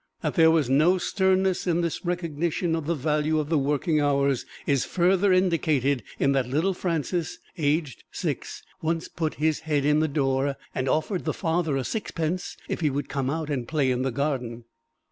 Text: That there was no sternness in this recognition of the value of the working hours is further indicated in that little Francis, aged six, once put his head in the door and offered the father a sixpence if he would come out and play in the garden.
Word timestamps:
That 0.21 0.33
there 0.33 0.49
was 0.49 0.67
no 0.67 0.97
sternness 0.97 1.67
in 1.67 1.81
this 1.81 2.03
recognition 2.03 2.75
of 2.75 2.87
the 2.87 2.95
value 2.95 3.37
of 3.37 3.49
the 3.49 3.59
working 3.59 3.99
hours 4.01 4.47
is 4.65 4.83
further 4.83 5.31
indicated 5.31 6.01
in 6.17 6.31
that 6.31 6.49
little 6.49 6.73
Francis, 6.73 7.37
aged 7.55 8.03
six, 8.11 8.63
once 8.81 9.07
put 9.07 9.35
his 9.35 9.59
head 9.59 9.85
in 9.85 9.99
the 9.99 10.07
door 10.07 10.57
and 10.73 10.89
offered 10.89 11.25
the 11.25 11.35
father 11.35 11.77
a 11.77 11.83
sixpence 11.83 12.57
if 12.67 12.81
he 12.81 12.89
would 12.89 13.09
come 13.09 13.29
out 13.29 13.51
and 13.51 13.67
play 13.67 13.91
in 13.91 14.01
the 14.01 14.09
garden. 14.09 14.63